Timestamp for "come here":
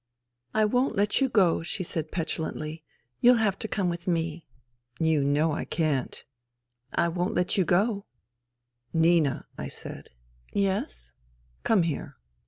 11.63-12.17